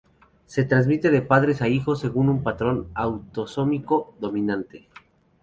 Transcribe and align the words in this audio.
Se 0.47 0.63
transmite 0.63 1.11
de 1.11 1.21
padres 1.21 1.61
a 1.61 1.67
hijos 1.67 1.99
según 1.99 2.27
un 2.29 2.41
patrón 2.41 2.87
autosómico 2.95 4.15
dominante. 4.19 4.87